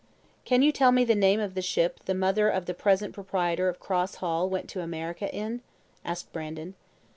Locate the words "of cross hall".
3.69-4.49